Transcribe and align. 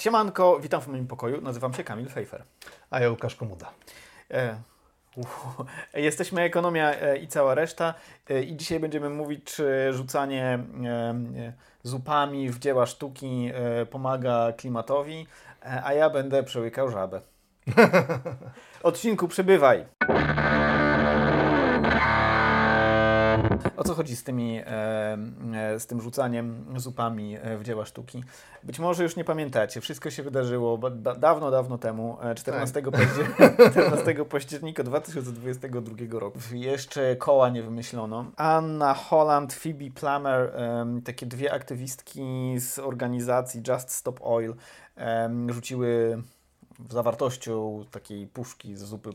Siemanko, 0.00 0.60
witam 0.60 0.80
w 0.80 0.88
moim 0.88 1.06
pokoju. 1.06 1.40
Nazywam 1.40 1.74
się 1.74 1.84
Kamil 1.84 2.08
Fejfer. 2.08 2.44
A 2.90 3.00
ja 3.00 3.10
Łukasz 3.10 3.36
Komuda. 3.36 3.70
E, 4.30 4.56
uff, 5.16 5.46
jesteśmy 5.94 6.42
Ekonomia 6.42 6.90
e, 6.90 7.18
i 7.18 7.28
cała 7.28 7.54
reszta. 7.54 7.94
E, 8.30 8.42
I 8.42 8.56
dzisiaj 8.56 8.80
będziemy 8.80 9.10
mówić, 9.10 9.44
czy 9.44 9.92
rzucanie 9.92 10.44
e, 10.44 10.88
e, 10.88 11.52
zupami 11.82 12.50
w 12.50 12.58
dzieła 12.58 12.86
sztuki 12.86 13.50
e, 13.54 13.86
pomaga 13.86 14.52
klimatowi, 14.52 15.26
e, 15.62 15.84
a 15.84 15.92
ja 15.92 16.10
będę 16.10 16.42
przełykał 16.42 16.90
żabę. 16.90 17.20
Odcinku 18.82 19.28
przybywaj. 19.28 19.86
O 23.80 23.84
co 23.84 23.94
chodzi 23.94 24.16
z, 24.16 24.24
tymi, 24.24 24.58
e, 24.58 24.64
e, 25.54 25.80
z 25.80 25.86
tym 25.86 26.00
rzucaniem 26.00 26.64
zupami 26.76 27.36
e, 27.42 27.56
w 27.58 27.62
dzieła 27.64 27.84
sztuki? 27.84 28.24
Być 28.62 28.78
może 28.78 29.02
już 29.02 29.16
nie 29.16 29.24
pamiętacie, 29.24 29.80
wszystko 29.80 30.10
się 30.10 30.22
wydarzyło 30.22 30.78
da- 30.90 31.14
dawno, 31.14 31.50
dawno 31.50 31.78
temu, 31.78 32.18
e, 32.22 32.34
14, 32.34 32.82
paździer- 32.82 33.70
14 33.70 34.24
października 34.24 34.82
2022 34.90 36.18
roku. 36.20 36.38
Jeszcze 36.52 37.16
koła 37.16 37.48
nie 37.48 37.62
wymyślono. 37.62 38.24
Anna 38.36 38.94
Holland, 38.94 39.52
Phoebe 39.52 39.90
Plummer, 39.94 40.52
takie 41.04 41.26
dwie 41.26 41.52
aktywistki 41.52 42.54
z 42.58 42.78
organizacji 42.78 43.62
Just 43.68 43.90
Stop 43.90 44.20
Oil 44.22 44.54
rzuciły 45.48 46.22
zawartością 46.90 47.84
takiej 47.90 48.26
puszki 48.26 48.76
z 48.76 48.82
zupy, 48.82 49.10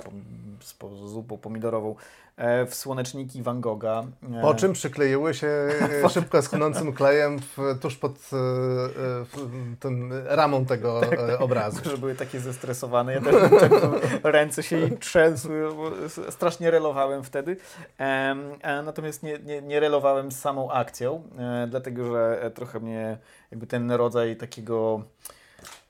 z 0.63 1.09
zupą 1.09 1.37
pomidorową 1.37 1.95
e, 2.37 2.65
w 2.65 2.75
słoneczniki 2.75 3.43
Van 3.43 3.61
Gogha. 3.61 4.03
E, 4.37 4.41
Po 4.41 4.55
czym 4.55 4.73
przykleiły 4.73 5.33
się 5.33 5.47
e, 6.05 6.09
szybko 6.09 6.41
schnącym 6.41 6.93
klejem 6.93 7.39
w, 7.39 7.57
tuż 7.81 7.95
pod 7.97 8.11
w, 8.19 8.35
tym 9.79 10.13
ramą 10.25 10.65
tego 10.65 11.01
Tak, 11.09 11.41
obrazu. 11.41 11.89
że 11.89 11.97
były 11.97 12.15
takie 12.15 12.39
zestresowane. 12.39 13.13
Ja 13.13 13.21
też 13.21 13.35
ręce 14.23 14.63
się 14.63 14.89
trzęsły, 14.99 15.67
strasznie 16.29 16.71
relowałem 16.71 17.23
wtedy. 17.23 17.57
Natomiast 18.85 19.23
nie, 19.23 19.39
nie, 19.39 19.61
nie 19.61 19.79
relowałem 19.79 20.31
z 20.31 20.39
samą 20.39 20.71
akcją, 20.71 21.23
dlatego 21.67 22.05
że 22.11 22.51
trochę 22.55 22.79
mnie 22.79 23.17
jakby 23.51 23.67
ten 23.67 23.91
rodzaj 23.91 24.35
takiego 24.35 25.01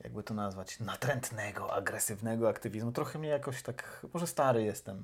jakby 0.06 0.24
to 0.24 0.34
nazwać, 0.34 0.80
natrętnego, 0.80 1.74
agresywnego 1.74 2.50
aktywizmu. 2.50 2.92
Trochę 2.92 3.20
mnie 3.20 3.30
jakoś 3.30 3.62
tak, 3.64 4.06
może 4.14 4.28
stary 4.28 4.64
jestem. 4.64 5.04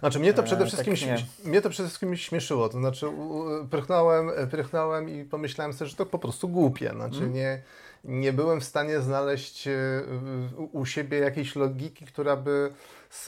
Znaczy 0.00 0.18
mnie 0.18 0.34
to 0.34 0.42
E, 0.42 0.44
przede 0.44 0.60
tak 0.60 0.68
wszystkim, 0.68 0.94
śmie- 0.96 1.24
mnie 1.44 1.60
to 1.62 1.70
przede 1.70 1.88
wszystkim 1.88 2.16
śmieszyło. 2.16 2.68
To 2.68 2.78
znaczy 2.78 3.08
u- 3.08 3.38
u- 3.38 3.66
prychnąłem, 3.68 4.30
prychnąłem 4.50 5.08
i 5.08 5.24
pomyślałem 5.24 5.72
sobie, 5.72 5.88
że 5.90 5.96
to 5.96 6.06
po 6.06 6.18
prostu 6.18 6.48
głupie. 6.48 6.90
Znaczy 6.90 7.14
Mhm. 7.16 7.32
nie, 7.32 7.62
nie 8.04 8.32
byłem 8.32 8.60
w 8.60 8.64
stanie 8.64 9.00
znaleźć 9.00 9.68
e, 9.68 9.72
u- 10.72 10.86
siebie 10.86 11.18
jakiejś 11.18 11.56
logiki, 11.56 12.06
która 12.06 12.36
by 12.36 12.72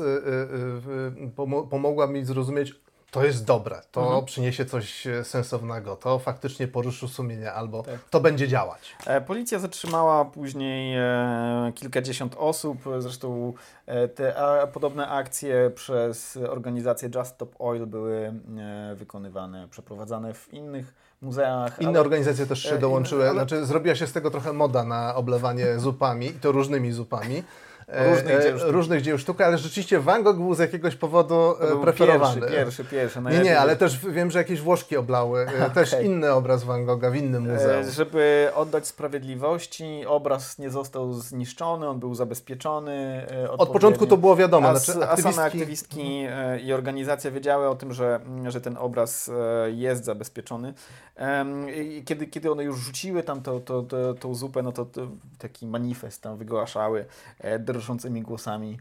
e, 0.01 0.05
e, 0.05 1.67
pomogła 1.71 2.07
mi 2.07 2.25
zrozumieć, 2.25 2.75
to 3.11 3.25
jest 3.25 3.45
dobre, 3.45 3.81
to 3.93 4.03
Mhm. 4.03 4.25
przyniesie 4.25 4.65
coś 4.65 5.07
e, 5.07 5.25
sensownego, 5.25 5.97
to 5.97 6.19
faktycznie 6.19 6.69
poruszy 6.69 7.09
sumienie, 7.09 7.53
albo 7.53 7.83
Tak. 7.83 7.95
to 8.11 8.21
będzie 8.21 8.49
działać. 8.49 8.97
E, 9.07 9.21
Policja 9.21 9.59
zatrzymała 9.59 10.25
później 10.25 10.97
e, 10.97 11.73
kilkadziesiąt 11.75 12.35
osób. 12.39 12.79
Zresztą 12.99 13.53
te 14.15 14.35
podobne 14.73 15.09
akcje 15.09 15.71
przez 15.75 16.37
organizację 16.37 17.11
Just 17.15 17.35
Stop 17.35 17.55
Oil 17.59 17.87
były 17.87 18.33
wykonywane, 18.95 19.69
przeprowadzane 19.71 20.35
w 20.35 20.55
innych 20.55 20.95
muzeach. 21.23 21.79
Inne 21.81 21.91
ale- 21.91 22.01
organizacje 22.01 22.47
też 22.47 22.63
się 22.63 22.69
inne- 22.69 22.79
dołączyły, 22.81 23.23
ale- 23.25 23.33
znaczy 23.33 23.67
zrobiła 23.67 23.95
się 23.95 24.07
z 24.07 24.13
tego 24.13 24.31
trochę 24.31 24.53
moda 24.53 24.85
na 24.85 25.15
oblewanie 25.15 25.79
zupami, 25.79 26.27
i 26.27 26.33
to 26.33 26.53
różnymi 26.53 26.93
zupami. 26.93 27.43
E, 27.89 28.11
Różnych 28.11 28.41
e, 28.41 28.43
dzieł 28.43 28.59
sztuki. 28.59 28.73
różnych 28.73 29.03
dzieł 29.03 29.19
sztuki, 29.19 29.43
ale 29.43 29.59
rzeczywiście 29.59 30.01
Van 30.01 30.23
Gogh 30.23 30.37
był 30.37 30.55
z 30.55 30.59
jakiegoś 30.59 30.97
powodu 30.97 31.35
e, 31.61 31.83
preferowany. 31.83 32.41
Pierwszy, 32.41 32.57
pierwszy, 32.57 32.85
pierwszy. 32.85 33.21
Nie, 33.21 33.39
nie, 33.45 33.61
ale 33.61 33.77
też 33.77 33.99
wiem, 34.07 34.31
że 34.31 34.39
jakieś 34.39 34.61
Włoszki 34.61 34.97
oblały. 34.97 35.47
e, 35.61 35.71
Też 35.71 35.97
inny 36.05 36.33
obraz 36.33 36.65
Van 36.65 36.85
Gogha 36.87 37.11
w 37.11 37.17
innym 37.17 37.53
muzeum. 37.53 37.91
Żeby 37.91 38.51
oddać 38.55 38.87
sprawiedliwości, 38.87 40.05
obraz 40.07 40.59
nie 40.59 40.71
został 40.71 41.13
zniszczony, 41.13 41.89
on 41.89 41.99
był 41.99 42.15
zabezpieczony. 42.15 43.27
Od 43.59 43.69
początku 43.69 44.07
to 44.07 44.17
było 44.17 44.37
wiadomo. 44.37 44.69
A, 44.69 44.77
Znaczy, 44.77 45.01
s- 45.01 45.09
a 45.11 45.17
same 45.17 45.43
aktywistki, 45.45 45.99
aktywistki 46.27 46.67
i 46.69 46.73
organizacja 46.73 47.31
wiedziały 47.31 47.69
o 47.69 47.75
tym, 47.75 47.93
że, 47.93 48.21
że 48.49 48.61
ten 48.61 48.77
obraz 48.77 49.31
jest 49.67 50.05
zabezpieczony. 50.05 50.75
Kiedy, 52.05 52.27
kiedy 52.27 52.53
one 52.53 52.65
już 52.65 52.79
rzuciły 52.79 53.23
tam 53.23 53.43
to, 53.43 53.61
to, 53.61 53.83
to, 53.83 54.15
tą 54.15 54.35
zupę, 54.35 54.63
no 54.63 54.73
to, 54.73 54.87
taki 55.39 55.67
manifest 55.67 56.23
tam 56.23 56.37
wygłaszały 56.37 57.05
drżącymi 57.77 58.23
głosami. 58.23 58.79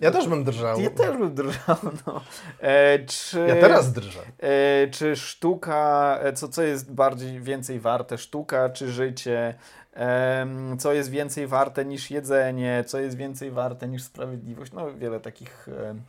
ja 0.00 0.10
też 0.10 0.28
bym 0.28 0.44
drżał. 0.44 0.80
Ja 0.80 0.90
też 0.90 1.16
bym 1.16 1.34
drżał. 1.34 1.76
No. 2.06 2.20
E, 2.60 2.98
czy, 2.98 3.40
Ja 3.48 3.56
teraz 3.56 3.92
drżę. 3.92 4.20
E, 4.38 4.88
czy 4.88 5.16
sztuka, 5.16 6.18
e, 6.22 6.32
co, 6.32 6.48
co 6.48 6.62
jest 6.62 6.92
bardziej 6.92 7.40
więcej 7.40 7.80
warte, 7.80 8.18
sztuka 8.18 8.68
czy 8.68 8.92
życie? 8.92 9.54
Em, 9.92 10.78
co 10.78 10.92
jest 10.92 11.10
więcej 11.10 11.46
warte 11.46 11.84
niż 11.84 12.10
jedzenie? 12.10 12.84
Co 12.86 12.98
jest 12.98 13.16
więcej 13.16 13.50
warte 13.50 13.88
niż 13.88 14.02
sprawiedliwość? 14.02 14.72
No, 14.72 14.92
wiele 14.92 15.20
takich 15.20 15.68
em, 15.68 16.02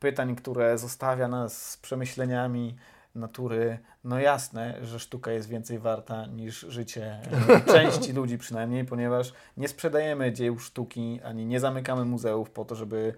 pytań, 0.00 0.36
które 0.36 0.78
zostawia 0.78 1.28
nas 1.28 1.70
z 1.70 1.76
przemyśleniami 1.76 2.76
natury. 3.14 3.78
No 4.04 4.20
jasne, 4.20 4.78
że 4.82 4.98
sztuka 4.98 5.32
jest 5.32 5.48
więcej 5.48 5.78
warta 5.78 6.26
niż 6.26 6.60
życie 6.60 7.20
części 7.74 8.12
ludzi 8.12 8.38
przynajmniej, 8.38 8.84
ponieważ 8.84 9.32
nie 9.56 9.68
sprzedajemy 9.68 10.32
dzieł 10.32 10.58
sztuki, 10.58 11.20
ani 11.24 11.46
nie 11.46 11.60
zamykamy 11.60 12.04
muzeów 12.04 12.50
po 12.50 12.64
to, 12.64 12.74
żeby 12.74 13.14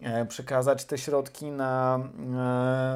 e, 0.00 0.26
przekazać 0.26 0.84
te 0.84 0.98
środki 0.98 1.50
na, 1.50 2.00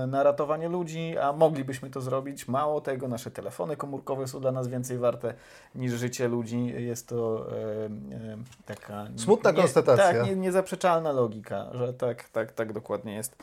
e, 0.02 0.06
na 0.06 0.22
ratowanie 0.22 0.68
ludzi, 0.68 1.18
a 1.18 1.32
moglibyśmy 1.32 1.90
to 1.90 2.00
zrobić. 2.00 2.48
Mało 2.48 2.80
tego, 2.80 3.08
nasze 3.08 3.30
telefony 3.30 3.76
komórkowe 3.76 4.28
są 4.28 4.40
dla 4.40 4.52
nas 4.52 4.68
więcej 4.68 4.98
warte 4.98 5.34
niż 5.74 5.92
życie 5.92 6.28
ludzi. 6.28 6.66
Jest 6.66 7.08
to 7.08 7.46
e, 7.52 7.86
e, 7.86 7.90
taka... 8.66 9.06
Smutna 9.16 9.50
nie, 9.50 9.56
konstatacja. 9.56 10.12
Tak, 10.12 10.26
nie, 10.26 10.36
niezaprzeczalna 10.36 11.12
logika, 11.12 11.70
że 11.74 11.94
tak, 11.94 12.28
tak, 12.28 12.52
tak 12.52 12.72
dokładnie 12.72 13.14
jest. 13.14 13.36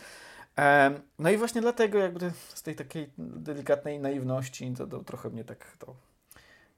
Em, 0.56 1.02
No 1.20 1.30
i 1.30 1.38
właśnie 1.38 1.62
dlatego 1.62 1.98
jakby 1.98 2.32
z 2.54 2.64
tej 2.64 2.76
takiej 2.76 3.10
delikatnej 3.18 4.00
naiwności 4.00 4.74
to, 4.78 4.88
to 4.88 5.04
trochę 5.04 5.30
mnie 5.30 5.44
tak 5.44 5.78
to 5.80 5.96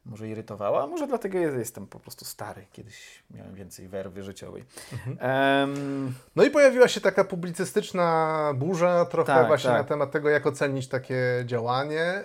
może 0.06 0.28
irytowało, 0.30 0.84
a 0.84 0.88
może 0.88 1.08
dlatego 1.08 1.38
jest- 1.38 1.58
jestem 1.58 1.88
po 1.88 2.00
prostu 2.00 2.26
stary. 2.26 2.66
Kiedyś 2.72 3.24
miałem 3.32 3.56
więcej 3.56 3.88
werwy 3.88 4.24
życiowej. 4.24 4.64
Mhm. 4.94 5.18
Em, 5.20 6.14
No 6.36 6.44
i 6.44 6.50
pojawiła 6.52 6.88
się 6.88 7.02
taka 7.02 7.24
publicystyczna 7.24 8.52
burza 8.56 9.06
trochę 9.06 9.34
Tak, 9.34 9.48
właśnie 9.48 9.70
tak. 9.70 9.78
na 9.82 9.84
temat 9.84 10.12
tego, 10.12 10.30
jak 10.30 10.48
ocenić 10.48 10.88
takie 10.88 11.20
działanie. 11.46 12.24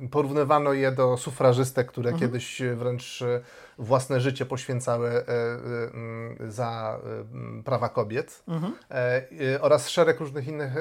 Y, 0.00 0.04
y, 0.04 0.08
Porównywano 0.08 0.72
je 0.72 0.92
do 0.92 1.16
sufrażystek, 1.16 1.86
które 1.86 2.10
Mhm. 2.10 2.20
kiedyś 2.30 2.62
wręcz 2.74 3.24
własne 3.78 4.20
życie 4.20 4.46
poświęcały 4.46 5.10
y, 5.10 5.24
mm, 5.94 6.36
za 6.52 6.98
prawa 7.64 7.88
kobiet. 7.88 8.42
mhm. 8.48 8.74
E, 8.90 9.60
oraz 9.60 9.88
szereg 9.88 10.20
różnych 10.20 10.48
innych 10.48 10.72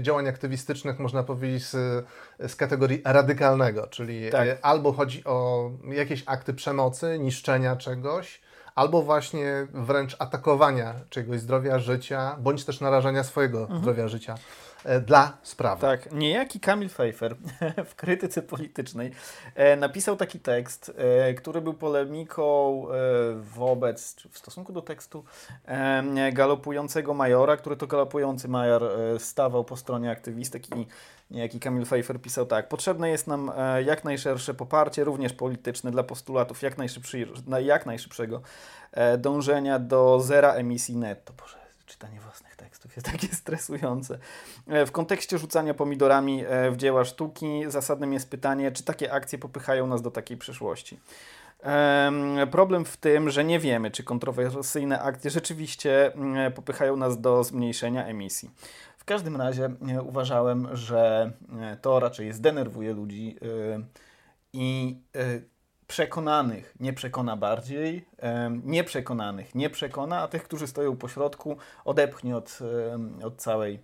działań 0.00 0.28
aktywistycznych, 0.28 0.98
można 0.98 1.22
powiedzieć, 1.22 1.66
z, 1.66 2.06
z 2.46 2.56
kategorii 2.56 3.02
radykalnego, 3.04 3.86
czyli 3.86 4.30
Tak. 4.30 4.48
albo 4.62 4.92
chodzi 4.92 5.24
o 5.24 5.67
jakieś 5.84 6.22
akty 6.26 6.54
przemocy, 6.54 7.18
niszczenia 7.18 7.76
czegoś, 7.76 8.40
albo 8.74 9.02
właśnie 9.02 9.66
wręcz 9.74 10.16
atakowania 10.18 10.94
czegoś 11.10 11.40
zdrowia, 11.40 11.78
życia, 11.78 12.36
bądź 12.40 12.64
też 12.64 12.80
narażania 12.80 13.24
swojego 13.24 13.68
zdrowia, 13.80 14.08
życia 14.08 14.34
dla 15.06 15.36
sprawy. 15.42 15.80
Tak, 15.80 16.12
niejaki 16.12 16.60
Kamil 16.60 16.88
Pfeiffer 16.88 17.36
w 17.90 17.94
krytyce 17.94 18.42
politycznej 18.42 19.10
e, 19.54 19.76
napisał 19.76 20.16
taki 20.16 20.40
tekst, 20.40 20.92
e, 20.96 21.34
który 21.34 21.60
był 21.60 21.74
polemiką 21.74 22.82
e, 22.90 22.94
wobec, 23.34 24.14
czy 24.14 24.28
w 24.28 24.38
stosunku 24.38 24.72
do 24.72 24.82
tekstu 24.82 25.24
e, 25.66 26.32
galopującego 26.32 27.14
majora, 27.14 27.56
który 27.56 27.76
to 27.76 27.86
galopujący 27.86 28.48
major 28.48 28.84
e, 28.84 29.18
stawał 29.18 29.64
po 29.64 29.76
stronie 29.76 30.10
aktywistek 30.10 30.76
i 30.76 30.86
niejaki 31.30 31.60
Kamil 31.60 31.84
Pfeiffer 31.84 32.20
pisał 32.20 32.46
tak. 32.46 32.68
Potrzebne 32.68 33.10
jest 33.10 33.26
nam 33.26 33.52
e, 33.56 33.82
jak 33.82 34.04
najszersze 34.04 34.54
poparcie, 34.54 35.04
również 35.04 35.32
polityczne, 35.32 35.90
dla 35.90 36.02
postulatów 36.02 36.62
jak, 36.62 36.78
najszybszy, 36.78 37.28
na- 37.46 37.60
jak 37.60 37.86
najszybszego 37.86 38.40
e, 38.92 39.18
dążenia 39.18 39.78
do 39.78 40.20
zera 40.20 40.52
emisji 40.52 40.96
netto. 40.96 41.32
Boże, 41.32 41.57
czytanie 41.88 42.20
własnych 42.20 42.56
tekstów 42.56 42.96
jest 42.96 43.06
takie 43.12 43.28
stresujące. 43.28 44.18
E, 44.66 44.86
W 44.86 44.92
kontekście 44.92 45.38
rzucania 45.38 45.74
pomidorami 45.74 46.44
e, 46.46 46.70
w 46.70 46.76
dzieła 46.76 47.04
sztuki 47.04 47.62
zasadnym 47.68 48.12
jest 48.12 48.30
pytanie, 48.30 48.72
czy 48.72 48.82
takie 48.82 49.12
akcje 49.12 49.38
popychają 49.38 49.86
nas 49.86 50.02
do 50.02 50.10
takiej 50.10 50.36
przyszłości. 50.36 51.00
Em, 51.60 52.36
Problem 52.50 52.84
w 52.84 52.96
tym, 52.96 53.30
że 53.30 53.44
nie 53.44 53.58
wiemy, 53.58 53.90
czy 53.90 54.04
kontrowersyjne 54.04 55.02
akcje 55.02 55.30
rzeczywiście 55.30 56.14
mm, 56.14 56.52
popychają 56.52 56.96
nas 56.96 57.20
do 57.20 57.44
zmniejszenia 57.44 58.06
emisji. 58.06 58.50
W 58.98 59.04
każdym 59.04 59.36
razie 59.36 59.70
e, 59.88 60.02
uważałem, 60.02 60.68
że 60.76 61.32
e, 61.60 61.76
to 61.76 62.00
raczej 62.00 62.32
zdenerwuje 62.32 62.92
ludzi 62.92 63.36
e, 63.42 63.80
i 64.52 64.96
e, 65.16 65.40
przekonanych 65.88 66.74
nie 66.80 66.92
przekona 66.92 67.36
bardziej, 67.36 68.08
nieprzekonanych 68.64 69.54
nie 69.54 69.70
przekona, 69.70 70.20
a 70.20 70.28
tych, 70.28 70.42
którzy 70.42 70.66
stoją 70.66 70.96
po 70.96 71.08
środku, 71.08 71.56
odepchnie 71.84 72.36
od, 72.36 72.58
od 73.24 73.36
całej, 73.36 73.78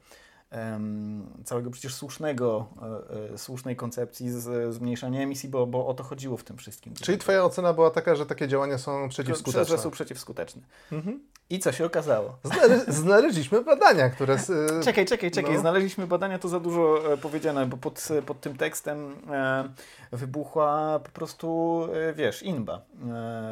całego 1.45 1.71
przecież 1.71 1.95
słusznego, 1.95 2.67
e, 2.83 3.35
e, 3.35 3.39
słusznej 3.39 3.77
koncepcji 3.77 4.31
z 4.31 4.75
zmniejszania 4.75 5.21
emisji, 5.21 5.49
bo, 5.49 5.67
bo 5.67 5.87
o 5.87 5.95
to 5.95 6.05
chodziło 6.05 6.37
w 6.37 6.45
tym 6.45 6.57
wszystkim. 6.57 6.95
Czyli 6.95 7.19
Twoja 7.19 7.45
ocena 7.45 7.73
była 7.73 7.91
taka, 7.91 8.15
że 8.15 8.27
takie 8.27 8.49
działania 8.49 8.79
są 8.79 9.09
przeciwskuteczne? 9.09 9.77
że 9.77 9.83
są 9.83 9.91
przeciwskuteczne. 9.91 10.63
Mhm. 10.93 11.21
I 11.51 11.59
co 11.59 11.73
się 11.73 11.85
okazało? 11.85 12.39
Znale- 12.45 12.93
znaleźliśmy 12.93 13.65
badania, 13.65 14.11
które... 14.11 14.37
Czekaj, 14.85 15.07
czekaj, 15.07 15.31
czekaj. 15.31 15.55
No. 15.55 15.61
Znaleźliśmy 15.61 16.07
badania, 16.07 16.39
to 16.39 16.49
za 16.49 16.61
dużo 16.61 17.13
e, 17.13 17.17
powiedziane, 17.17 17.67
bo 17.67 17.77
pod, 17.77 18.09
pod 18.27 18.41
tym 18.41 18.57
tekstem 18.57 19.17
wybuchła 20.13 21.01
po 21.05 21.11
prostu, 21.11 21.89
wiesz, 22.15 22.43
inba 22.43 22.83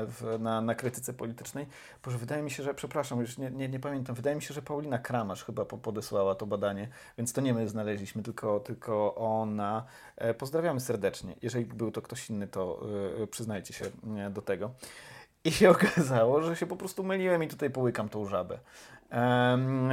w, 0.06 0.37
na, 0.40 0.60
na 0.60 0.75
krytyce 0.75 1.12
politycznej. 1.12 1.66
Boże, 2.04 2.19
wydaje 2.19 2.43
mi 2.43 2.50
się, 2.50 2.62
że, 2.62 2.75
przepraszam, 2.75 3.20
już 3.20 3.38
nie, 3.38 3.50
nie, 3.50 3.69
nie 3.69 3.81
pamiętam, 3.81 4.14
wydaje 4.14 4.37
mi 4.37 4.43
się, 4.43 4.54
że 4.54 4.62
Paulina 4.62 4.99
Kramasz 4.99 5.44
chyba 5.44 5.64
po, 5.64 5.78
podesłała 5.78 6.34
to 6.34 6.46
badanie, 6.46 6.88
więc 7.19 7.33
to 7.33 7.41
nie 7.41 7.55
my 7.55 7.69
znaleźliśmy, 7.69 8.23
tylko, 8.23 8.61
tylko 8.61 9.15
ona. 9.15 9.85
E, 10.17 10.35
pozdrawiamy 10.35 10.81
serdecznie. 10.81 11.35
Jeżeli 11.43 11.65
był 11.65 11.91
to 11.91 12.03
ktoś 12.03 12.31
inny, 12.31 12.47
to 12.47 12.87
e, 13.23 13.27
przyznajcie 13.27 13.75
się 13.75 13.85
e, 14.19 14.31
do 14.31 14.43
tego. 14.43 14.71
I 15.44 15.50
się 15.50 15.71
okazało, 15.77 16.43
że 16.43 16.56
się 16.56 16.67
po 16.67 16.77
prostu 16.77 17.05
myliłem 17.05 17.43
i 17.43 17.49
tutaj 17.49 17.71
połykam 17.71 18.09
tą 18.09 18.27
żabę. 18.27 18.59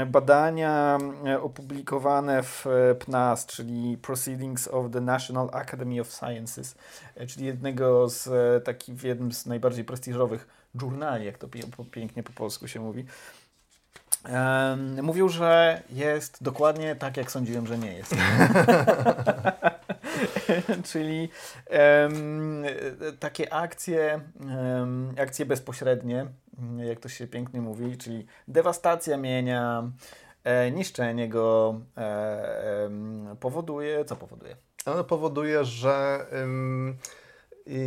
Badania 0.08 0.98
opublikowane 1.42 2.44
w 2.44 2.66
PNAS, 3.00 3.46
czyli 3.46 3.98
Proceedings 3.98 4.68
of 4.68 4.92
the 4.92 5.02
National 5.02 5.50
Academy 5.54 6.02
of 6.02 6.12
Sciences, 6.14 6.76
czyli 7.28 7.46
jednego 7.46 8.10
z 8.10 8.30
takich, 8.64 8.96
w 8.96 9.04
jednym 9.04 9.32
z 9.32 9.46
najbardziej 9.46 9.86
prestiżowych 9.86 10.48
żurnali, 10.76 11.26
jak 11.26 11.38
to 11.38 11.48
pięknie 11.92 12.24
po 12.24 12.34
polsku 12.34 12.68
się 12.68 12.80
mówi, 12.80 13.06
em, 14.26 15.04
mówił, 15.04 15.30
że 15.30 15.82
jest 15.90 16.44
dokładnie 16.44 16.96
tak, 16.96 17.18
jak 17.18 17.32
sądziłem, 17.32 17.68
że 17.68 17.78
nie 17.78 17.94
jest. 17.94 18.16
Czyli 20.92 21.30
e, 21.72 22.10
takie 23.20 23.54
akcje, 23.54 24.20
em, 24.42 25.16
akcje 25.22 25.46
bezpośrednie, 25.46 26.26
jak 26.78 27.00
to 27.00 27.10
się 27.10 27.28
pięknie 27.28 27.62
mówi, 27.62 27.98
czyli 27.98 28.26
dewastacja 28.48 29.18
mienia, 29.18 29.92
e, 30.44 30.72
niszczenie 30.72 31.30
go 31.30 31.80
e, 31.98 32.86
em, 32.86 33.36
powoduje, 33.40 34.06
co 34.06 34.16
powoduje? 34.16 34.56
Ono 34.86 35.04
powoduje, 35.04 35.66
że 35.66 36.26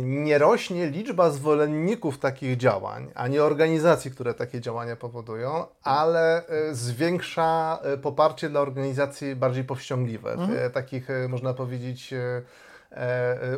nie 0.03 0.37
rośnie 0.37 0.89
liczba 0.89 1.29
zwolenników 1.29 2.19
takich 2.19 2.57
działań, 2.57 3.11
a 3.15 3.27
nie 3.27 3.43
organizacji, 3.43 4.11
które 4.11 4.33
takie 4.33 4.61
działania 4.61 4.95
powodują, 4.95 5.65
ale 5.83 6.41
y, 6.71 6.75
zwiększa 6.75 7.79
y, 7.93 7.97
poparcie 7.97 8.49
dla 8.49 8.61
organizacji 8.61 9.35
bardziej 9.35 9.63
powściągliwych, 9.63 10.39
Mhm. 10.39 10.65
y, 10.67 10.69
takich, 10.69 11.07
można 11.29 11.53
powiedzieć, 11.53 12.13
e, 12.13 12.41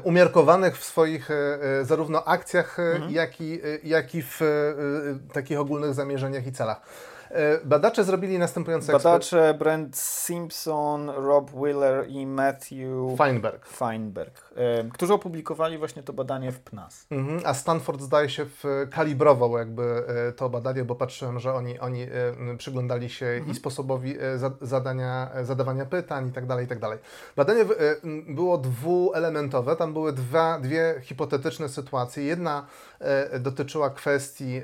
umiarkowanych 0.04 0.78
w 0.78 0.84
swoich 0.84 1.30
zarówno 1.82 2.24
akcjach, 2.26 2.80
Mhm. 2.80 3.12
jak, 3.12 3.42
i, 3.42 3.62
jak 3.84 4.16
i 4.16 4.22
w 4.24 4.40
takich 5.34 5.60
ogólnych 5.60 5.94
zamierzeniach 5.94 6.48
i 6.48 6.52
celach. 6.52 6.82
Y, 7.36 7.66
Badacze 7.66 8.04
zrobili 8.04 8.40
następujące. 8.40 8.94
Badacze 8.94 9.54
Brent 9.60 9.98
Simpson, 9.98 11.10
Rob 11.10 11.52
Wheeler 11.52 12.10
i 12.10 12.28
Matthew 12.28 13.18
Feinberg. 13.18 13.66
Feinberg, 13.68 14.54
em, 14.56 14.90
którzy 14.90 15.14
opublikowali 15.14 15.78
właśnie 15.78 16.04
to 16.04 16.14
badanie 16.14 16.52
w 16.52 16.60
PNAS. 16.60 17.06
Mhm, 17.12 17.42
a 17.46 17.54
Stanford 17.54 18.02
zdaje 18.02 18.30
się 18.30 18.46
kalibrował 18.92 19.58
jakby 19.58 20.04
e, 20.08 20.32
to 20.32 20.50
badanie, 20.50 20.84
bo 20.84 20.96
patrzyłem, 20.96 21.40
że 21.40 21.54
oni, 21.54 21.80
oni 21.80 22.02
e, 22.02 22.08
przyglądali 22.58 23.10
się 23.10 23.42
i 23.52 23.56
sposobowi 23.56 24.16
e, 24.20 24.38
za, 24.38 24.52
zadania, 24.62 25.30
e, 25.34 25.46
zadawania 25.46 25.86
pytań 25.86 26.28
i 26.28 26.32
tak 26.32 26.46
dalej, 26.46 26.66
i 26.66 26.68
tak 26.68 26.80
dalej. 26.80 27.00
Badanie 27.36 27.62
e, 27.62 27.66
było 28.28 28.58
dwuelementowe, 28.58 29.76
tam 29.76 29.94
były 29.94 30.14
dwa, 30.14 30.60
dwie 30.60 30.96
hipotetyczne 31.02 31.70
sytuacje. 31.70 32.24
Jedna 32.24 32.66
e, 33.00 33.40
dotyczyła 33.40 33.90
kwestii 33.90 34.62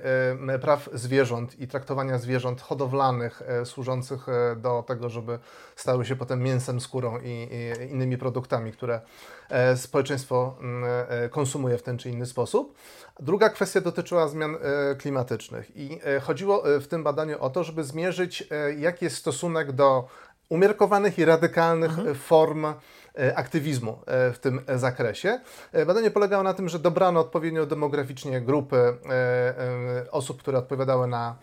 e, 0.47 0.59
praw 0.59 0.89
zwierząt 0.93 1.59
i 1.59 1.67
traktowania 1.67 2.17
zwierząt 2.17 2.60
hodowlanych 2.61 3.41
e, 3.41 3.65
służących 3.65 4.29
e, 4.29 4.55
do 4.55 4.83
tego, 4.87 5.09
żeby 5.09 5.39
stały 5.75 6.05
się 6.05 6.15
potem 6.15 6.43
mięsem, 6.43 6.81
skórą 6.81 7.19
i, 7.23 7.49
innymi 7.91 8.17
produktami, 8.17 8.71
które 8.71 9.01
e, 9.49 9.77
społeczeństwo 9.77 10.55
mm, 10.59 10.83
konsumuje 11.29 11.77
w 11.77 11.83
ten 11.83 11.97
czy 11.97 12.09
inny 12.09 12.25
sposób. 12.25 12.75
Druga 13.19 13.49
kwestia 13.49 13.81
dotyczyła 13.81 14.27
zmian 14.27 14.57
klimatycznych 14.97 15.77
i 15.77 15.99
chodziło 16.21 16.63
w 16.79 16.87
tym 16.87 17.03
badaniu 17.03 17.37
o 17.39 17.49
to, 17.49 17.63
żeby 17.63 17.83
zmierzyć, 17.83 18.47
jaki 18.77 19.05
jest 19.05 19.17
stosunek 19.17 19.71
do 19.71 20.07
umiarkowanych 20.51 21.19
i 21.19 21.25
radykalnych 21.25 21.91
e, 21.99 22.15
form 22.15 22.65
e, 22.65 22.73
aktywizmu 23.35 23.99
e, 24.05 24.31
w 24.31 24.39
tym 24.39 24.61
zakresie. 24.75 25.39
Badanie 25.87 26.11
polegało 26.11 26.43
na 26.43 26.53
tym, 26.53 26.69
że 26.69 26.79
dobrano 26.79 27.19
odpowiednio 27.19 27.65
demograficznie 27.65 28.41
grupy 28.41 28.97
osób, 30.11 30.39
które 30.39 30.57
odpowiadały 30.57 31.07
na 31.07 31.35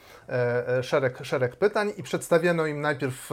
szereg, 0.83 1.19
szereg 1.23 1.57
pytań 1.57 1.93
i 1.97 2.03
przedstawiono 2.03 2.67
im 2.67 2.81
najpierw 2.81 3.31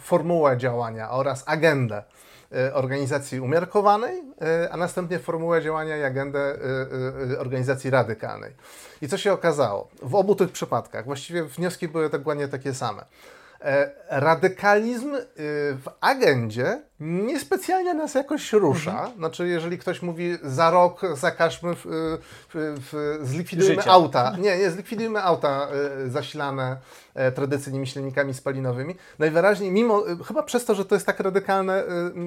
formułę 0.00 0.56
działania 0.56 1.10
oraz 1.10 1.44
agendę 1.46 2.02
organizacji 2.72 3.40
umiarkowanej, 3.40 4.22
a 4.70 4.76
następnie 4.76 5.18
formułę 5.18 5.62
działania 5.62 5.96
i 5.96 6.02
agendę 6.02 6.58
organizacji 7.38 7.90
radykalnej. 7.90 8.52
I 9.02 9.08
co 9.08 9.18
się 9.18 9.32
okazało? 9.32 9.88
W 10.02 10.14
obu 10.14 10.34
tych 10.34 10.52
przypadkach 10.52 11.04
właściwie 11.04 11.44
wnioski 11.44 11.88
były 11.88 12.10
dokładnie 12.10 12.48
takie 12.48 12.74
same. 12.74 13.04
E, 13.60 13.90
Radykalizm 14.08 15.14
y, 15.14 15.22
w 15.74 15.90
agendzie 16.00 16.82
niespecjalnie 17.00 17.94
nas 17.94 18.14
jakoś 18.14 18.52
rusza. 18.52 19.10
Znaczy, 19.16 19.48
jeżeli 19.48 19.78
ktoś 19.78 20.02
mówi 20.02 20.38
za 20.42 20.70
rok 20.70 21.00
zakażmy, 21.14 21.74
w, 21.74 21.84
w, 21.84 22.80
w, 22.92 23.18
zlikwidujmy 23.26 23.74
Życia. 23.74 23.90
auta. 23.90 24.36
Nie, 24.38 24.58
nie, 24.58 24.70
zlikwidujmy 24.70 25.22
auta 25.22 25.68
y, 26.06 26.10
zasilane 26.10 26.76
e, 27.14 27.32
tradycyjnymi 27.32 27.86
silnikami 27.86 28.34
spalinowymi. 28.34 28.94
Najwyraźniej, 29.18 29.70
mimo, 29.70 30.08
y, 30.08 30.24
chyba 30.24 30.42
przez 30.42 30.64
to, 30.64 30.74
że 30.74 30.84
to 30.84 30.94
jest 30.94 31.06
tak 31.06 31.20
radykalne, 31.20 31.82
y, 31.82 31.86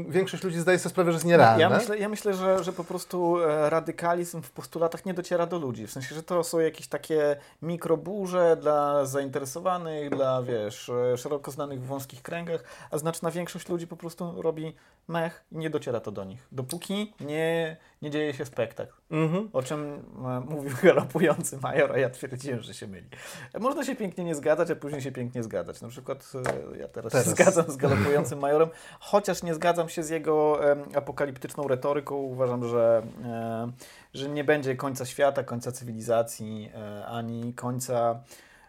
większość 0.09 0.43
ludzi 0.43 0.59
zdaje 0.59 0.79
sobie 0.79 0.89
sprawę, 0.89 1.11
że 1.11 1.15
jest 1.15 1.25
nierealne. 1.25 1.61
Ja 1.61 1.69
myślę, 1.69 1.97
ja 1.97 2.09
myślę 2.09 2.33
że, 2.33 2.63
że 2.63 2.73
po 2.73 2.83
prostu 2.83 3.37
e, 3.39 3.69
radykalizm 3.69 4.41
w 4.41 4.51
postulatach 4.51 5.05
nie 5.05 5.13
dociera 5.13 5.45
do 5.45 5.59
ludzi. 5.59 5.87
W 5.87 5.91
sensie, 5.91 6.15
że 6.15 6.23
to 6.23 6.43
są 6.43 6.59
jakieś 6.59 6.87
takie 6.87 7.35
mikroburze 7.61 8.57
dla 8.61 9.05
zainteresowanych, 9.05 10.09
dla 10.09 10.43
wiesz, 10.43 10.89
e, 10.89 11.17
szeroko 11.17 11.51
znanych 11.51 11.81
w 11.81 11.85
wąskich 11.85 12.21
kręgach, 12.21 12.63
a 12.91 12.97
znaczna 12.97 13.31
większość 13.31 13.69
ludzi 13.69 13.87
po 13.87 13.97
prostu 13.97 14.41
robi 14.41 14.60
mech 15.07 15.43
i 15.51 15.57
nie 15.57 15.69
dociera 15.69 15.99
to 15.99 16.11
do 16.11 16.23
nich. 16.23 16.47
Dopóki 16.51 17.13
nie, 17.19 17.77
nie 18.01 18.09
dzieje 18.09 18.33
się 18.33 18.45
spektakl. 18.45 18.93
Mhm. 19.11 19.49
O 19.53 19.63
czym 19.63 20.03
e, 20.25 20.39
mówił 20.39 20.71
galopujący 20.83 21.57
major, 21.57 21.91
a 21.91 21.97
ja 21.97 22.09
twierdziłem, 22.09 22.61
że 22.61 22.73
się 22.73 22.87
myli. 22.87 23.07
E, 23.53 23.59
Można 23.59 23.85
się 23.85 23.95
pięknie 23.95 24.23
nie 24.23 24.35
zgadzać, 24.35 24.71
a 24.71 24.75
później 24.75 25.01
się 25.01 25.11
pięknie 25.11 25.43
zgadzać. 25.43 25.81
Na 25.81 25.87
przykład 25.87 26.31
e, 26.73 26.77
ja 26.77 26.87
teraz, 26.87 27.11
Teraz. 27.11 27.25
się 27.25 27.31
zgadzam 27.31 27.71
z 27.71 27.77
galopującym 27.77 28.39
majorem, 28.39 28.69
chociaż 28.99 29.43
nie 29.43 29.53
zgadzam 29.53 29.89
się 29.89 30.03
z 30.03 30.09
jego 30.09 30.65
em, 30.71 30.83
apokaliptyczną 30.95 31.67
retoryką. 31.67 32.15
Uważam, 32.15 32.67
że, 32.67 33.01
e, 33.23 33.71
że 34.13 34.29
nie 34.29 34.43
będzie 34.43 34.75
końca 34.75 35.05
świata, 35.05 35.43
końca 35.43 35.71
cywilizacji, 35.71 36.71
e, 36.75 37.05
ani 37.05 37.53
końca 37.53 38.23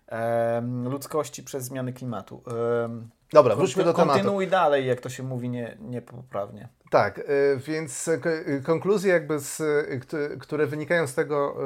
em, 0.06 0.88
ludzkości 0.88 1.42
przez 1.42 1.64
zmiany 1.64 1.92
klimatu. 1.92 2.42
Em, 2.84 3.10
Dobra, 3.32 3.56
wróćmy 3.56 3.84
do 3.84 3.92
tematu. 3.92 4.12
Kontynuuj 4.12 4.48
dalej, 4.48 4.86
jak 4.86 5.00
to 5.00 5.08
się 5.08 5.22
mówi 5.22 5.48
nie, 5.48 5.76
niepoprawnie. 5.80 6.68
Tak, 6.90 7.18
y, 7.18 7.22
więc 7.66 8.08
y, 8.08 8.62
konkluzje 8.64 9.12
jakby, 9.12 9.38
z, 9.38 9.60
y, 9.60 10.00
kt- 10.00 10.36
które 10.40 10.66
wynikają 10.66 11.06
z 11.06 11.14
tego, 11.14 11.56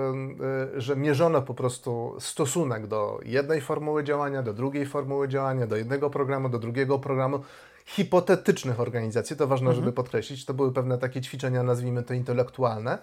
że 0.76 0.96
mierzono 0.96 1.42
po 1.42 1.54
prostu 1.54 2.16
stosunek 2.18 2.87
do 2.87 3.20
jednej 3.25 3.61
formuły 3.61 4.04
działania, 4.04 4.42
do 4.42 4.54
drugiej 4.54 4.87
formuły 4.87 5.28
działania, 5.28 5.66
do 5.66 5.76
jednego 5.76 6.11
programu, 6.11 6.49
do 6.49 6.58
drugiego 6.58 6.99
programu, 6.99 7.40
hipotetycznych 7.87 8.80
organizacji, 8.80 9.37
to 9.37 9.46
ważne, 9.46 9.75
żeby 9.75 9.92
podkreślić, 9.92 10.44
to 10.44 10.54
były 10.54 10.73
pewne 10.73 10.99
takie 10.99 11.20
ćwiczenia, 11.20 11.62
nazwijmy 11.62 12.02
to 12.02 12.14
intelektualne, 12.14 12.99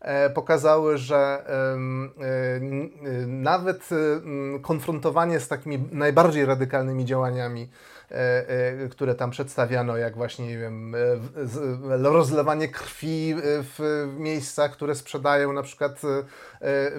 e, 0.00 0.30
pokazały, 0.30 0.98
że 0.98 1.44
nawet 3.26 3.88
konfrontowanie 4.62 5.40
z 5.40 5.48
takimi 5.48 5.88
najbardziej 5.92 6.44
radykalnymi 6.44 7.04
działaniami 7.04 7.68
które 8.90 9.14
tam 9.14 9.30
przedstawiano, 9.30 9.96
jak 9.96 10.16
właśnie, 10.16 10.46
nie 10.46 10.58
wiem, 10.58 10.96
rozlewanie 12.02 12.68
krwi 12.68 13.34
w 13.36 14.06
miejscach, 14.18 14.72
które 14.72 14.94
sprzedają 14.94 15.52
na 15.52 15.62
przykład 15.62 16.00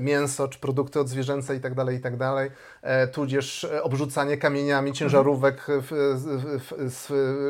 mięso 0.01 0.47
czy 0.47 0.59
produkty 0.59 0.99
odzwierzęce 0.99 1.53
itd., 1.53 1.85
tak 1.85 1.93
itd., 1.93 2.17
tak 2.17 2.51
tudzież 3.11 3.67
obrzucanie 3.83 4.37
kamieniami 4.37 4.93
ciężarówek 4.93 5.67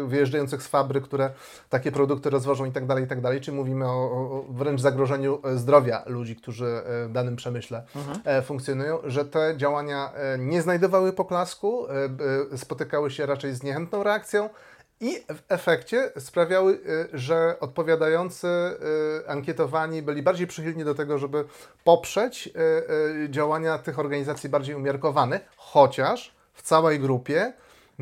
wyjeżdżających 0.06 0.64
z 0.64 0.68
fabryk, 0.68 1.04
które 1.04 1.30
takie 1.70 1.92
produkty 1.92 2.30
rozwożą 2.30 2.66
itd., 2.66 2.88
tak 2.88 3.00
itd., 3.00 3.40
czy 3.40 3.52
mówimy 3.52 3.86
o, 3.86 4.12
o 4.12 4.46
wręcz 4.50 4.82
zagrożeniu 4.82 5.42
zdrowia 5.56 6.04
ludzi, 6.06 6.36
którzy 6.36 6.82
w 7.08 7.12
danym 7.12 7.36
przemyśle 7.36 7.84
mhm. 7.96 8.44
funkcjonują, 8.44 9.00
że 9.04 9.26
te 9.26 9.54
działania 9.58 10.12
nie 10.38 10.62
znajdowały 10.62 11.14
poklasku, 11.14 11.88
spotykały 12.56 13.12
się 13.12 13.26
raczej 13.26 13.53
z 13.56 13.64
niechętną 13.64 14.04
reakcją 14.04 14.50
i 15.00 15.20
w 15.20 15.44
efekcie 15.50 16.12
sprawiały, 16.18 16.74
y, 16.74 17.10
że 17.14 17.58
odpowiadający 17.60 18.48
y, 18.48 19.30
ankietowani 19.30 20.02
byli 20.02 20.24
bardziej 20.24 20.48
przychylni 20.48 20.84
do 20.84 20.96
tego, 20.96 21.18
żeby 21.18 21.46
poprzeć 21.84 22.50
y, 23.26 23.30
działania 23.30 23.78
tych 23.78 24.00
organizacji 24.00 24.50
bardziej 24.50 24.76
umiarkowanych, 24.76 25.42
chociaż 25.56 26.36
w 26.54 26.62
całej 26.62 27.00
grupie 27.00 27.54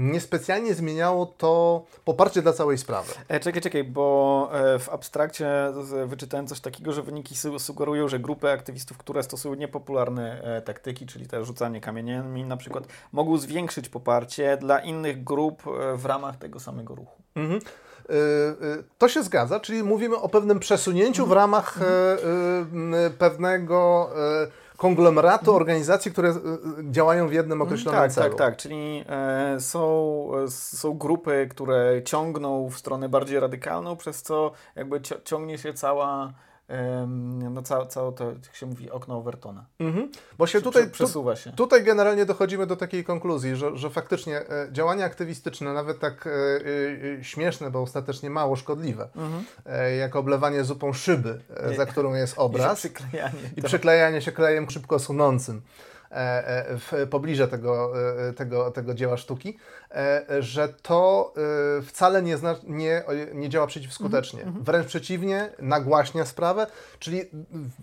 niespecjalnie 0.01 0.73
zmieniało 0.73 1.25
to 1.25 1.83
poparcie 2.05 2.41
dla 2.41 2.53
całej 2.53 2.77
sprawy. 2.77 3.13
E, 3.27 3.39
czekaj, 3.39 3.61
czekaj, 3.61 3.83
bo 3.83 4.49
e, 4.53 4.79
w 4.79 4.89
abstrakcie 4.89 5.49
wyczytałem 6.05 6.47
coś 6.47 6.59
takiego, 6.59 6.93
że 6.93 7.01
wyniki 7.01 7.35
sugerują, 7.57 8.07
że 8.07 8.19
grupy 8.19 8.49
aktywistów, 8.49 8.97
które 8.97 9.23
stosują 9.23 9.55
niepopularne 9.55 10.41
e, 10.43 10.61
taktyki, 10.61 11.05
czyli 11.05 11.27
te 11.27 11.45
rzucanie 11.45 11.81
kamieniami 11.81 12.43
na 12.43 12.57
przykład, 12.57 12.83
mogą 13.11 13.37
zwiększyć 13.37 13.89
poparcie 13.89 14.57
dla 14.57 14.79
innych 14.79 15.23
grup 15.23 15.63
w 15.95 16.05
ramach 16.05 16.37
tego 16.37 16.59
samego 16.59 16.95
ruchu. 16.95 17.21
Mhm. 17.35 17.61
To 18.97 19.09
się 19.09 19.23
zgadza, 19.23 19.59
czyli 19.59 19.83
mówimy 19.83 20.15
o 20.15 20.29
pewnym 20.29 20.59
przesunięciu 20.59 21.25
w 21.25 21.31
ramach 21.31 21.79
pewnego 23.17 24.09
konglomeratu 24.81 25.55
organizacji, 25.55 26.11
które 26.11 26.29
e, 26.29 26.33
działają 26.91 27.27
w 27.27 27.33
jednym 27.33 27.61
mhm. 27.61 27.67
określonym 27.67 28.01
tak, 28.01 28.11
celu. 28.11 28.29
Tak, 28.29 28.37
tak, 28.37 28.57
czyli 28.57 29.05
e, 29.09 29.59
są, 29.59 30.31
e, 30.43 30.47
są 30.51 30.97
grupy, 30.97 31.47
które 31.51 32.03
ciągną 32.03 32.69
w 32.69 32.77
stronę 32.77 33.09
bardziej 33.09 33.39
radykalną, 33.39 33.95
przez 33.95 34.21
co 34.21 34.51
jakby 34.75 35.01
ciągnie 35.23 35.57
się 35.57 35.73
cała 35.73 36.33
no 37.51 37.61
całe, 37.61 37.87
całe 37.87 38.11
to, 38.11 38.31
jak 38.45 38.55
się 38.55 38.65
mówi, 38.65 38.91
okno 38.91 39.17
Overtona. 39.17 39.65
Mhm. 39.79 40.11
Bo 40.37 40.47
się 40.47 40.61
tutaj, 40.61 40.89
przesuwa 40.89 41.35
się. 41.35 41.51
tutaj 41.51 41.83
generalnie 41.83 42.25
dochodzimy 42.25 42.67
do 42.67 42.75
takiej 42.75 43.03
konkluzji, 43.03 43.55
że, 43.55 43.77
że 43.77 43.89
faktycznie 43.89 44.37
e, 44.39 44.67
działania 44.71 45.05
aktywistyczne, 45.05 45.73
nawet 45.73 45.99
tak 45.99 46.27
e, 46.27 46.31
e, 47.19 47.23
śmieszne, 47.23 47.71
bo 47.71 47.81
ostatecznie 47.81 48.29
mało 48.29 48.55
szkodliwe, 48.55 49.09
mhm. 49.15 49.43
jak 49.99 50.15
oblewanie 50.15 50.63
zupą 50.63 50.93
szyby, 50.93 51.41
za 51.75 51.85
którą 51.85 52.13
jest 52.13 52.33
obraz. 52.47 52.85
I 52.85 52.89
przyklejanie. 52.89 53.39
I 53.57 53.61
przyklejanie 53.61 54.21
się 54.21 54.31
klejem 54.31 54.69
szybko 54.69 54.99
sunącym 54.99 55.61
w 56.13 57.07
pobliże 57.09 57.47
tego, 57.47 57.93
tego, 58.35 58.71
tego 58.71 58.93
dzieła 58.93 59.17
sztuki. 59.17 59.57
E, 59.95 60.25
że 60.39 60.69
to 60.81 61.33
e, 61.77 61.81
wcale 61.81 62.21
nie, 62.21 62.37
zna, 62.37 62.55
nie, 62.63 63.03
nie 63.33 63.49
działa 63.49 63.67
przeciwskutecznie. 63.67 64.41
Mm 64.41 64.53
-hmm. 64.53 64.63
Wręcz 64.63 64.87
przeciwnie, 64.87 65.49
nagłaśnia 65.59 66.25
sprawę, 66.25 66.67
czyli 66.99 67.21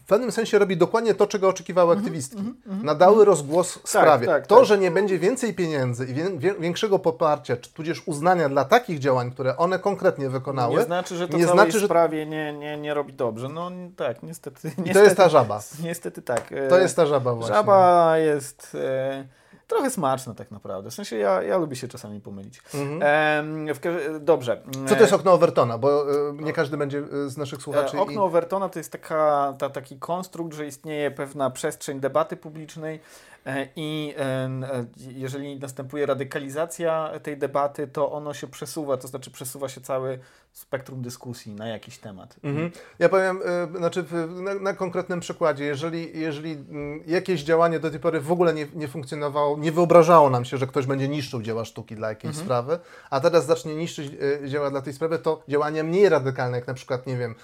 w 0.03 0.07
pewnym 0.07 0.33
sensie 0.33 0.59
robi 0.59 0.77
dokładnie 0.77 1.15
to, 1.15 1.27
czego 1.27 1.49
oczekiwały 1.49 1.95
-hmm. 1.95 1.99
aktywistki. 1.99 2.39
Mm 2.39 2.55
-hmm. 2.55 2.85
Nadały 2.85 3.25
rozgłos 3.25 3.75
tak, 3.75 3.89
sprawie. 3.89 4.27
Tak, 4.27 4.47
to, 4.47 4.57
tak. 4.57 4.65
że 4.65 4.79
nie 4.79 4.91
będzie 4.91 5.19
więcej 5.19 5.55
pieniędzy 5.55 6.07
i 6.07 6.15
wie, 6.39 6.55
większego 6.55 6.99
poparcia, 6.99 7.57
czy 7.57 7.73
tudzież 7.73 8.03
uznania 8.07 8.49
dla 8.49 8.65
takich 8.65 8.99
działań, 8.99 9.31
które 9.31 9.57
one 9.57 9.79
konkretnie 9.79 10.31
wykonały, 10.31 10.77
nie 10.77 10.83
znaczy, 10.83 11.17
że 11.17 11.29
to 11.29 11.39
nie 11.39 11.47
znaczy, 11.47 11.79
że 11.79 11.87
sprawie 11.87 12.27
nie, 12.27 12.53
nie, 12.53 12.77
nie 12.77 12.95
robi 12.95 13.13
dobrze. 13.13 13.49
No 13.49 13.71
tak, 13.97 14.23
niestety, 14.23 14.69
niestety. 14.69 14.93
to 14.93 15.03
jest 15.03 15.17
ta 15.17 15.29
żaba. 15.29 15.61
Niestety 15.83 16.23
tak. 16.23 16.55
To 16.69 16.79
jest 16.79 16.97
ta 16.97 17.07
żaba 17.07 17.35
właśnie. 17.35 17.55
Żaba 17.55 18.18
jest... 18.21 18.75
E 18.81 19.39
trochę 19.69 19.91
smaczne 19.91 20.35
tak 20.35 20.51
naprawdę. 20.51 20.91
W 20.91 20.95
sensie 20.95 21.17
ja, 21.17 21.43
ja 21.43 21.59
lubię 21.59 21.77
się 21.77 21.89
czasami 21.89 22.21
pomylić. 22.21 22.63
Mhm. 22.75 23.75
w, 23.75 23.81
dobrze. 24.21 24.63
Co 24.87 24.95
to 24.95 25.01
jest 25.01 25.13
okno 25.13 25.33
Overtona? 25.33 25.79
Bo 25.79 26.03
e, 26.03 26.33
nie 26.33 26.53
każdy 26.53 26.77
będzie 26.77 26.99
e, 26.99 27.29
z 27.29 27.37
naszych 27.37 27.63
słuchaczy. 27.63 27.97
E, 27.97 28.01
okno 28.01 28.23
i... 28.23 28.25
Overtona 28.25 28.69
to 28.69 28.79
jest 28.79 28.93
taka, 28.93 29.55
ta, 29.59 29.71
taki 29.71 29.99
konstrukt, 29.99 30.55
że 30.55 30.67
istnieje 30.67 31.11
pewna 31.11 31.51
przestrzeń 31.51 32.01
debaty 32.01 32.37
publicznej, 32.37 33.01
E, 33.38 33.38
I 33.77 34.15
e, 34.19 34.51
jeżeli 34.99 35.59
następuje 35.59 36.07
radykalizacja 36.07 37.11
tej 37.23 37.39
debaty, 37.39 37.89
to 37.89 38.13
ono 38.13 38.35
się 38.35 38.47
przesuwa, 38.47 38.97
to 38.97 39.09
znaczy 39.09 39.31
przesuwa 39.31 39.69
się 39.69 39.81
cały 39.81 40.19
spektrum 40.53 41.03
dyskusji 41.03 41.55
na 41.55 41.69
jakiś 41.69 41.99
temat. 41.99 42.37
Mhm. 42.43 42.71
Ja 42.99 43.09
powiem, 43.09 43.41
e, 43.75 43.79
znaczy 43.79 44.05
na, 44.29 44.55
na, 44.55 44.73
konkretnym 44.73 45.21
przykładzie, 45.21 45.65
jeżeli, 45.65 46.21
jeżeli 46.21 46.53
mm, 46.53 47.03
jakieś 47.07 47.43
działanie 47.43 47.81
do 47.81 47.91
tej 47.91 48.01
pory 48.01 48.21
w 48.21 48.33
ogóle 48.33 48.55
nie, 48.55 48.67
nie 48.75 48.89
funkcjonowało, 48.89 49.59
nie 49.59 49.73
wyobrażało 49.73 50.31
nam 50.31 50.45
się, 50.45 50.57
że 50.57 50.67
ktoś 50.67 50.87
będzie 50.87 51.09
niszczył 51.09 51.43
dzieła 51.43 51.65
sztuki 51.65 51.97
dla 51.97 52.09
jakiejś 52.09 52.31
mhm. 52.31 52.47
sprawy, 52.47 52.79
a 53.11 53.21
teraz 53.21 53.47
zacznie 53.47 53.75
niszczyć 53.75 54.13
dzieła 54.47 54.71
dla 54.71 54.83
tej 54.83 54.93
sprawy, 54.93 55.19
to 55.19 55.43
działania 55.49 55.83
mniej 55.83 56.09
radykalne, 56.09 56.57
jak 56.57 56.67
na 56.67 56.75
przykład, 56.75 57.07
nie 57.07 57.17
wiem, 57.17 57.35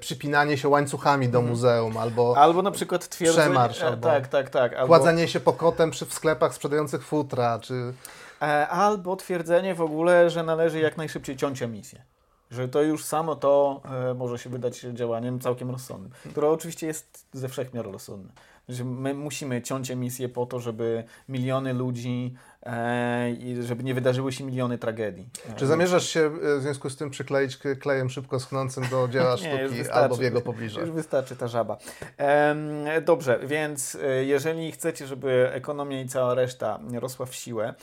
przypinanie 0.00 0.58
się 0.58 0.68
łańcuchami 0.68 1.28
do 1.28 1.38
mhm. 1.38 1.50
muzeum, 1.56 1.96
albo 1.96 2.34
Albo 2.36 2.62
na 2.62 2.70
przykład 2.70 3.08
twierdzenie... 3.08 3.44
Przemarsz, 3.44 3.82
albo 3.82 4.08
tak, 4.08 4.28
tak, 4.28 4.50
tak. 4.50 4.72
Albo... 4.72 4.86
Kładzenie 4.86 5.28
się 5.28 5.40
po 5.40 5.53
kotem 5.54 5.90
przy, 5.90 6.06
w 6.06 6.14
sklepach 6.14 6.54
sprzedających 6.54 7.04
futra, 7.04 7.58
czy... 7.58 7.94
E, 8.42 8.68
albo 8.68 9.16
twierdzenie 9.16 9.74
w 9.74 9.80
ogóle, 9.80 10.30
że 10.30 10.42
należy 10.42 10.80
jak 10.80 10.96
najszybciej 10.96 11.36
ciąć 11.36 11.62
emisję. 11.62 12.02
Że 12.50 12.68
to 12.68 12.82
już 12.82 13.04
samo 13.04 13.36
to 13.36 13.80
e, 14.10 14.14
może 14.14 14.38
się 14.38 14.50
wydać 14.50 14.80
działaniem 14.80 15.40
całkiem 15.40 15.70
rozsądnym, 15.70 16.12
które 16.30 16.48
oczywiście 16.48 16.86
jest 16.86 17.26
ze 17.32 17.48
wszechmiar 17.48 17.92
rozsądne. 17.92 18.32
Że 18.68 18.84
my 18.84 19.14
musimy 19.14 19.62
ciąć 19.62 19.90
emisję 19.90 20.28
po 20.28 20.46
to, 20.46 20.60
żeby 20.60 21.04
miliony 21.28 21.72
ludzi 21.72 22.34
e, 22.62 23.30
i 23.30 23.62
żeby 23.62 23.84
nie 23.84 23.94
wydarzyły 23.94 24.32
się 24.32 24.44
miliony 24.44 24.78
tragedii. 24.78 25.28
Czy 25.56 25.66
zamierzasz 25.66 26.08
się 26.08 26.30
w 26.30 26.60
związku 26.60 26.90
z 26.90 26.96
tym 26.96 27.10
przykleić 27.10 27.58
klejem 27.80 28.10
szybko 28.10 28.40
schnącym 28.40 28.84
do 28.90 29.08
dzieła 29.08 29.36
sztuki 29.38 29.90
albo 29.92 30.16
w 30.16 30.22
jego 30.22 30.40
pobliżu? 30.40 30.80
Już 30.80 30.90
wystarczy 30.90 31.36
ta 31.36 31.48
żaba. 31.48 31.76
E, 32.18 33.00
dobrze, 33.04 33.40
więc 33.42 33.94
e, 34.02 34.24
jeżeli 34.24 34.72
chcecie, 34.72 35.06
żeby 35.06 35.50
ekonomia 35.52 36.00
i 36.00 36.08
cała 36.08 36.34
reszta 36.34 36.80
rosła 36.92 37.26
w 37.26 37.34
siłę, 37.34 37.74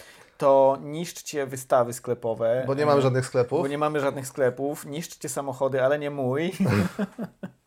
to 0.42 0.78
niszczcie 0.82 1.46
wystawy 1.46 1.94
sklepowe. 1.94 2.64
Bo 2.68 2.74
nie 2.74 2.86
mamy 2.86 3.02
żadnych 3.02 3.26
sklepów. 3.26 3.62
Bo 3.62 3.68
nie 3.68 3.78
mamy 3.78 4.00
żadnych 4.00 4.28
sklepów. 4.28 4.86
Niszczcie 4.86 5.30
samochody, 5.30 5.84
ale 5.84 6.00
nie 6.00 6.10
mój. 6.10 6.52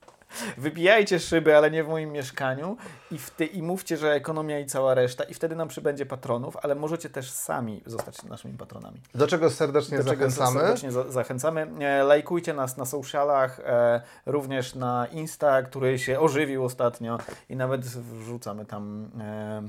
Wybijajcie 0.57 1.21
szyby, 1.21 1.57
ale 1.57 1.71
nie 1.71 1.85
w 1.85 1.89
moim 1.89 2.13
mieszkaniu 2.13 2.77
i, 3.11 3.19
w 3.19 3.31
ty, 3.31 3.47
i 3.47 3.63
mówcie, 3.63 3.97
że 3.97 4.13
ekonomia 4.13 4.59
i 4.59 4.67
cała 4.67 4.95
reszta 4.95 5.25
i 5.25 5.35
wtedy 5.35 5.57
nam 5.57 5.69
przybędzie 5.69 6.07
patronów, 6.07 6.57
ale 6.63 6.75
możecie 6.75 7.11
też 7.11 7.31
sami 7.31 7.83
zostać 7.87 8.23
naszymi 8.23 8.59
patronami. 8.59 9.01
Do 9.15 9.27
czego 9.27 9.51
serdecznie 9.51 9.99
Do 9.99 10.05
czego 10.05 10.31
zachęcamy. 10.31 10.61
serdecznie 10.61 10.93
za 10.93 11.11
zachęcamy. 11.11 11.67
E, 11.81 12.03
lajkujcie 12.03 12.55
nas 12.55 12.77
na 12.77 12.85
socialach, 12.85 13.61
e, 13.61 14.01
również 14.27 14.75
na 14.75 15.07
Insta, 15.13 15.63
który 15.63 15.99
się 15.99 16.21
ożywił 16.21 16.65
ostatnio 16.65 17.19
i 17.49 17.57
nawet 17.57 17.81
wrzucamy 17.85 18.65
tam 18.67 19.11
e, 19.21 19.63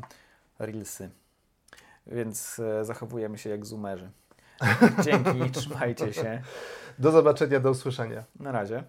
reelsy. 0.59 1.09
Więc 2.07 2.59
e, 2.59 2.85
zachowujemy 2.85 3.37
się 3.37 3.49
jak 3.49 3.65
zoomerzy. 3.65 4.09
Dzięki, 5.03 5.51
trzymajcie 5.51 6.13
się. 6.13 6.41
Do 6.99 7.11
zobaczenia, 7.11 7.59
do 7.59 7.71
usłyszenia. 7.71 8.23
Na 8.39 8.51
razie. 8.51 8.83